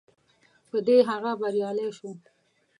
په 0.69 0.77
دې 0.87 0.97
هغه 1.09 1.31
بریالی 1.41 1.89
شو. 1.97 2.09